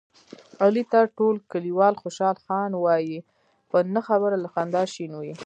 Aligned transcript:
علي 0.63 0.83
ته 0.91 0.99
ټول 1.17 1.35
کلیوال 1.51 1.93
خوشحال 2.01 2.37
خان 2.45 2.71
وایي، 2.77 3.17
په 3.69 3.77
نه 3.93 4.01
خبره 4.07 4.35
له 4.43 4.47
خندا 4.53 4.83
شین 4.93 5.11
وي. 5.17 5.33